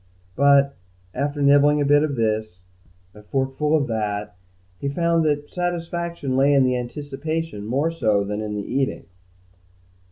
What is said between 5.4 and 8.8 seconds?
satisfaction lay in the anticipation more so than in the